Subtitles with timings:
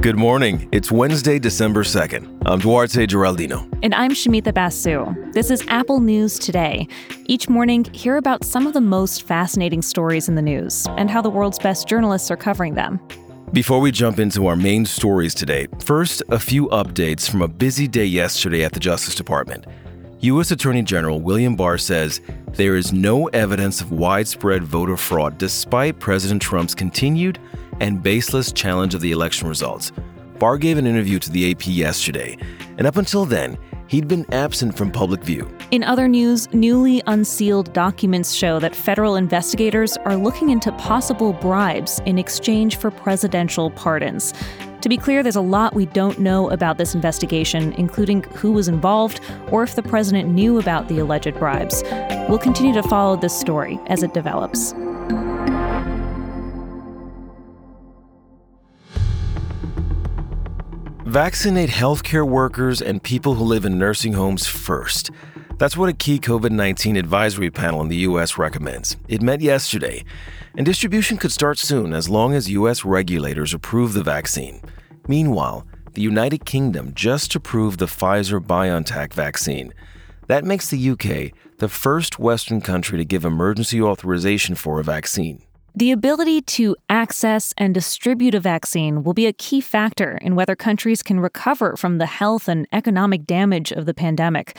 [0.00, 0.66] Good morning.
[0.72, 2.44] It's Wednesday, December 2nd.
[2.46, 3.68] I'm Duarte Geraldino.
[3.82, 5.14] And I'm Shamita Basu.
[5.32, 6.88] This is Apple News Today.
[7.26, 11.20] Each morning, hear about some of the most fascinating stories in the news and how
[11.20, 12.98] the world's best journalists are covering them.
[13.52, 17.86] Before we jump into our main stories today, first, a few updates from a busy
[17.86, 19.66] day yesterday at the Justice Department.
[20.20, 20.50] U.S.
[20.50, 22.22] Attorney General William Barr says
[22.52, 27.38] there is no evidence of widespread voter fraud despite President Trump's continued
[27.80, 29.92] and baseless challenge of the election results.
[30.38, 32.38] Barr gave an interview to the AP yesterday,
[32.78, 35.50] and up until then, he'd been absent from public view.
[35.70, 42.00] In other news, newly unsealed documents show that federal investigators are looking into possible bribes
[42.06, 44.32] in exchange for presidential pardons.
[44.80, 48.66] To be clear, there's a lot we don't know about this investigation, including who was
[48.66, 51.82] involved or if the president knew about the alleged bribes.
[52.30, 54.72] We'll continue to follow this story as it develops.
[61.10, 65.10] Vaccinate healthcare workers and people who live in nursing homes first.
[65.58, 68.38] That's what a key COVID 19 advisory panel in the U.S.
[68.38, 68.96] recommends.
[69.08, 70.04] It met yesterday,
[70.56, 72.84] and distribution could start soon as long as U.S.
[72.84, 74.62] regulators approve the vaccine.
[75.08, 79.74] Meanwhile, the United Kingdom just approved the Pfizer BioNTech vaccine.
[80.28, 85.42] That makes the UK the first Western country to give emergency authorization for a vaccine.
[85.74, 90.56] The ability to access and distribute a vaccine will be a key factor in whether
[90.56, 94.56] countries can recover from the health and economic damage of the pandemic.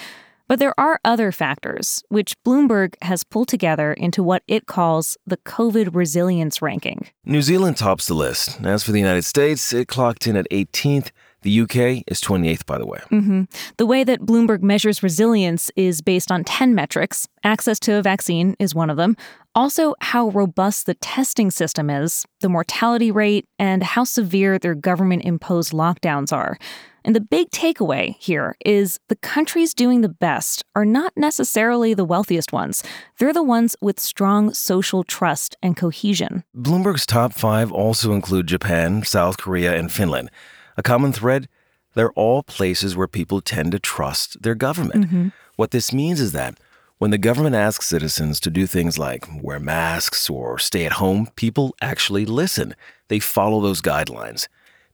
[0.47, 5.37] But there are other factors, which Bloomberg has pulled together into what it calls the
[5.37, 7.07] COVID resilience ranking.
[7.25, 8.59] New Zealand tops the list.
[8.61, 11.11] As for the United States, it clocked in at 18th.
[11.43, 12.99] The UK is 28th, by the way.
[13.11, 13.43] Mm-hmm.
[13.77, 17.27] The way that Bloomberg measures resilience is based on 10 metrics.
[17.43, 19.17] Access to a vaccine is one of them.
[19.55, 25.23] Also, how robust the testing system is, the mortality rate, and how severe their government
[25.25, 26.57] imposed lockdowns are.
[27.03, 32.05] And the big takeaway here is the countries doing the best are not necessarily the
[32.05, 32.83] wealthiest ones.
[33.17, 36.43] They're the ones with strong social trust and cohesion.
[36.55, 40.29] Bloomberg's top five also include Japan, South Korea, and Finland.
[40.77, 41.47] A common thread?
[41.93, 45.05] They're all places where people tend to trust their government.
[45.05, 45.27] Mm-hmm.
[45.55, 46.57] What this means is that
[46.97, 51.27] when the government asks citizens to do things like wear masks or stay at home,
[51.35, 52.75] people actually listen.
[53.07, 54.47] They follow those guidelines.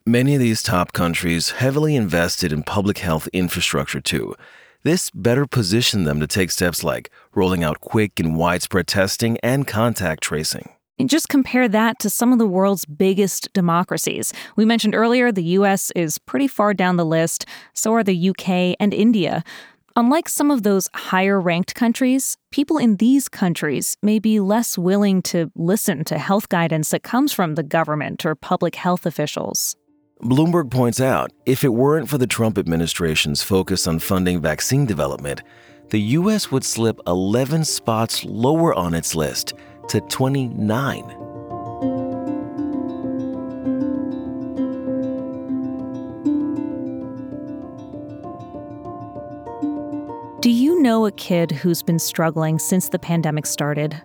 [0.06, 4.36] Many of these top countries heavily invested in public health infrastructure too.
[4.84, 9.68] This better positioned them to take steps like rolling out quick and widespread testing and
[9.68, 10.70] contact tracing.
[11.06, 14.34] Just compare that to some of the world's biggest democracies.
[14.56, 18.76] We mentioned earlier the US is pretty far down the list, so are the UK
[18.80, 19.44] and India.
[19.96, 25.22] Unlike some of those higher ranked countries, people in these countries may be less willing
[25.24, 29.76] to listen to health guidance that comes from the government or public health officials.
[30.22, 35.42] Bloomberg points out if it weren't for the Trump administration's focus on funding vaccine development,
[35.90, 36.52] the U.S.
[36.52, 39.54] would slip 11 spots lower on its list
[39.90, 41.04] to 29.
[50.40, 54.02] Do you know a kid who's been struggling since the pandemic started?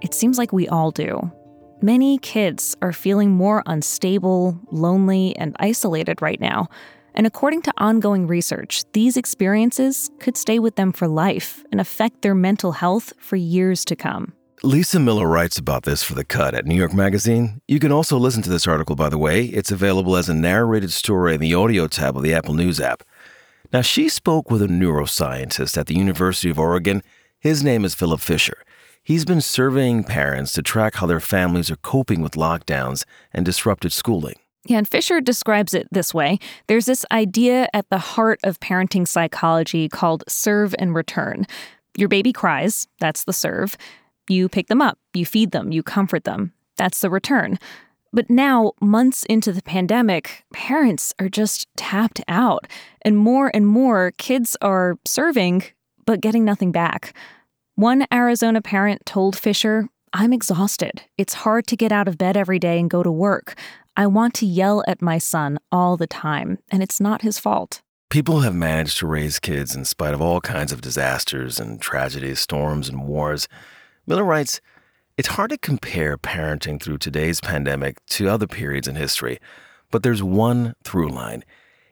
[0.00, 1.32] It seems like we all do.
[1.80, 6.68] Many kids are feeling more unstable, lonely, and isolated right now.
[7.14, 12.22] And according to ongoing research, these experiences could stay with them for life and affect
[12.22, 14.34] their mental health for years to come.
[14.64, 17.60] Lisa Miller writes about this for The Cut at New York Magazine.
[17.68, 19.44] You can also listen to this article, by the way.
[19.44, 23.04] It's available as a narrated story in the audio tab of the Apple News app.
[23.72, 27.04] Now, she spoke with a neuroscientist at the University of Oregon.
[27.38, 28.64] His name is Philip Fisher.
[29.00, 33.92] He's been surveying parents to track how their families are coping with lockdowns and disrupted
[33.92, 34.40] schooling.
[34.64, 39.06] Yeah, and Fisher describes it this way there's this idea at the heart of parenting
[39.06, 41.46] psychology called serve and return.
[41.96, 43.76] Your baby cries, that's the serve.
[44.28, 47.58] You pick them up, you feed them, you comfort them, that's the return.
[48.12, 52.66] But now, months into the pandemic, parents are just tapped out,
[53.02, 55.64] and more and more kids are serving
[56.06, 57.14] but getting nothing back.
[57.74, 61.02] One Arizona parent told Fisher, I'm exhausted.
[61.18, 63.56] It's hard to get out of bed every day and go to work.
[63.94, 67.82] I want to yell at my son all the time, and it's not his fault.
[68.08, 72.40] People have managed to raise kids in spite of all kinds of disasters and tragedies,
[72.40, 73.48] storms, and wars.
[74.08, 74.62] Miller writes,
[75.18, 79.38] It's hard to compare parenting through today's pandemic to other periods in history,
[79.90, 81.44] but there's one through line.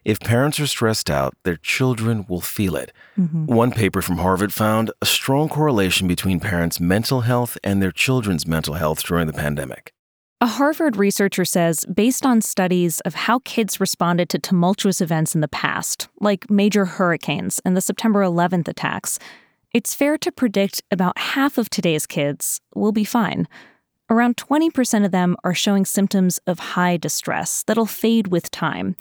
[0.02, 2.90] If parents are stressed out, their children will feel it.
[3.18, 3.44] Mm-hmm.
[3.44, 8.46] One paper from Harvard found a strong correlation between parents' mental health and their children's
[8.46, 9.92] mental health during the pandemic.
[10.40, 15.42] A Harvard researcher says, based on studies of how kids responded to tumultuous events in
[15.42, 19.18] the past, like major hurricanes and the September 11th attacks,
[19.76, 23.46] it's fair to predict about half of today's kids will be fine.
[24.08, 28.96] Around 20% of them are showing symptoms of high distress that'll fade with time.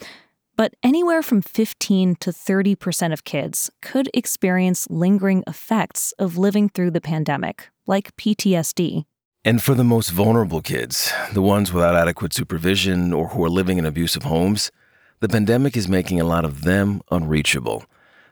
[0.54, 6.90] But anywhere from 15 to 30% of kids could experience lingering effects of living through
[6.90, 9.06] the pandemic, like PTSD.
[9.46, 13.78] And for the most vulnerable kids, the ones without adequate supervision or who are living
[13.78, 14.70] in abusive homes,
[15.20, 17.86] the pandemic is making a lot of them unreachable.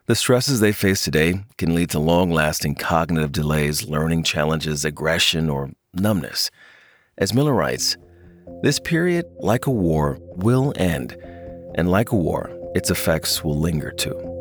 [0.07, 5.49] The stresses they face today can lead to long lasting cognitive delays, learning challenges, aggression,
[5.49, 6.51] or numbness.
[7.17, 7.97] As Miller writes,
[8.63, 11.17] this period, like a war, will end,
[11.75, 14.34] and like a war, its effects will linger too.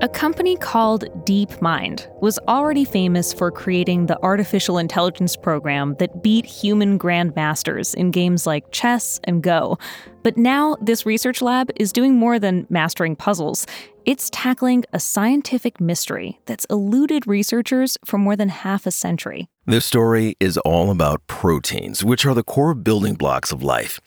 [0.00, 6.46] A company called DeepMind was already famous for creating the artificial intelligence program that beat
[6.46, 9.76] human grandmasters in games like chess and Go.
[10.22, 13.66] But now, this research lab is doing more than mastering puzzles.
[14.04, 19.48] It's tackling a scientific mystery that's eluded researchers for more than half a century.
[19.66, 23.98] This story is all about proteins, which are the core building blocks of life.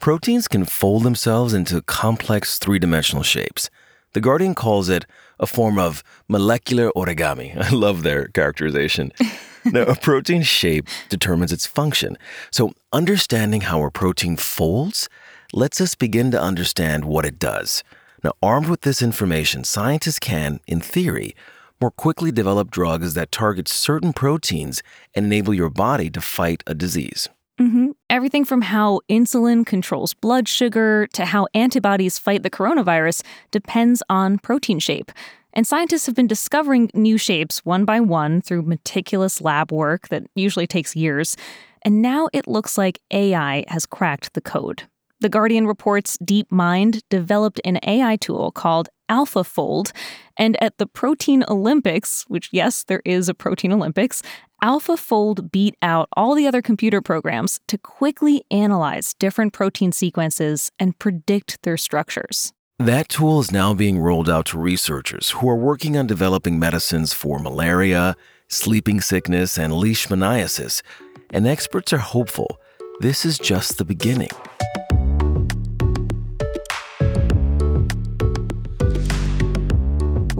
[0.00, 3.70] Proteins can fold themselves into complex three dimensional shapes.
[4.12, 5.06] The Guardian calls it
[5.38, 7.56] a form of molecular origami.
[7.60, 9.12] I love their characterization.
[9.64, 12.16] now, a protein shape determines its function.
[12.50, 15.08] So, understanding how a protein folds
[15.52, 17.82] lets us begin to understand what it does.
[18.24, 21.34] Now, armed with this information, scientists can, in theory,
[21.80, 24.82] more quickly develop drugs that target certain proteins
[25.14, 27.28] and enable your body to fight a disease.
[27.60, 27.90] Mm-hmm.
[28.10, 34.38] Everything from how insulin controls blood sugar to how antibodies fight the coronavirus depends on
[34.38, 35.12] protein shape.
[35.52, 40.22] And scientists have been discovering new shapes one by one through meticulous lab work that
[40.34, 41.36] usually takes years.
[41.82, 44.84] And now it looks like AI has cracked the code.
[45.20, 49.92] The Guardian reports DeepMind developed an AI tool called AlphaFold,
[50.36, 54.22] and at the Protein Olympics, which, yes, there is a Protein Olympics,
[54.62, 60.98] AlphaFold beat out all the other computer programs to quickly analyze different protein sequences and
[60.98, 62.52] predict their structures.
[62.80, 67.12] That tool is now being rolled out to researchers who are working on developing medicines
[67.12, 68.16] for malaria,
[68.48, 70.82] sleeping sickness, and leishmaniasis.
[71.30, 72.60] And experts are hopeful
[73.00, 74.30] this is just the beginning.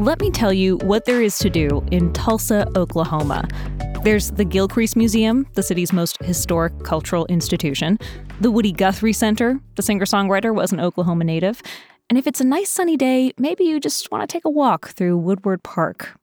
[0.09, 3.47] Let me tell you what there is to do in Tulsa, Oklahoma.
[4.05, 7.99] There's the Gilcrease Museum, the city's most historic cultural institution,
[8.41, 11.61] the Woody Guthrie Center, the singer songwriter was an Oklahoma native,
[12.09, 14.89] and if it's a nice sunny day, maybe you just want to take a walk
[14.93, 16.19] through Woodward Park.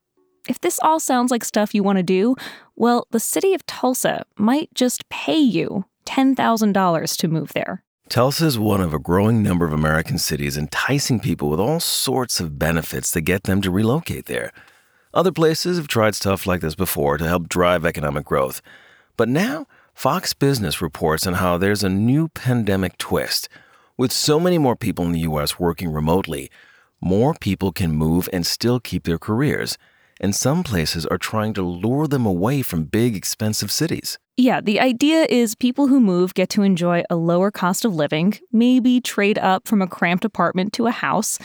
[0.49, 2.35] If this all sounds like stuff you want to do,
[2.75, 7.83] well, the city of Tulsa might just pay you $10,000 to move there.
[8.07, 12.39] Tulsa is one of a growing number of American cities enticing people with all sorts
[12.39, 14.53] of benefits to get them to relocate there.
[15.11, 18.61] Other places have tried stuff like this before to help drive economic growth.
[19.17, 19.65] But now,
[19.95, 23.49] Fox Business reports on how there's a new pandemic twist.
[23.97, 25.57] With so many more people in the U.S.
[25.57, 26.51] working remotely,
[27.01, 29.79] more people can move and still keep their careers.
[30.19, 34.17] And some places are trying to lure them away from big, expensive cities.
[34.37, 38.37] Yeah, the idea is people who move get to enjoy a lower cost of living,
[38.51, 41.39] maybe trade up from a cramped apartment to a house,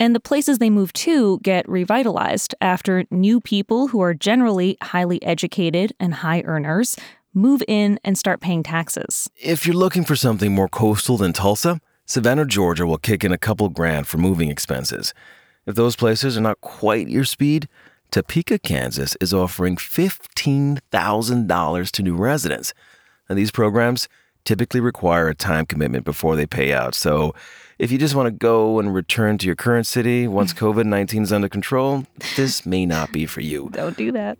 [0.00, 5.22] and the places they move to get revitalized after new people who are generally highly
[5.22, 6.96] educated and high earners
[7.32, 9.28] move in and start paying taxes.
[9.36, 13.38] If you're looking for something more coastal than Tulsa, Savannah, Georgia will kick in a
[13.38, 15.14] couple grand for moving expenses.
[15.66, 17.68] If those places are not quite your speed,
[18.14, 22.72] Topeka, Kansas is offering $15,000 to new residents.
[23.28, 24.08] And these programs
[24.44, 26.94] typically require a time commitment before they pay out.
[26.94, 27.34] So
[27.80, 31.24] if you just want to go and return to your current city once COVID 19
[31.24, 32.06] is under control,
[32.36, 33.68] this may not be for you.
[33.72, 34.38] Don't do that.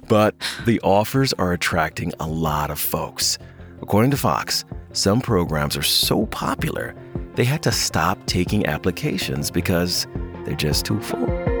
[0.08, 0.34] but
[0.64, 3.36] the offers are attracting a lot of folks.
[3.82, 6.94] According to Fox, some programs are so popular,
[7.34, 10.06] they had to stop taking applications because
[10.46, 11.57] they're just too full.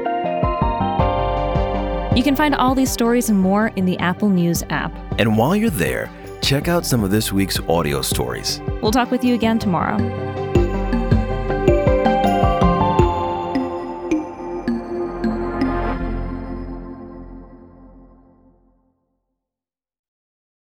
[2.18, 4.92] You can find all these stories and more in the Apple News app.
[5.20, 6.10] And while you're there,
[6.42, 8.60] check out some of this week's audio stories.
[8.82, 9.98] We'll talk with you again tomorrow.